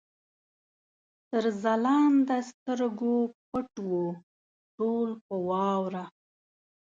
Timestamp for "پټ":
3.49-3.69